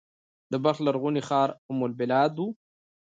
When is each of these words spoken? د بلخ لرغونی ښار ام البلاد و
د 0.51 0.53
بلخ 0.63 0.77
لرغونی 0.85 1.21
ښار 1.27 1.49
ام 1.69 1.79
البلاد 1.87 2.33
و 2.39 2.47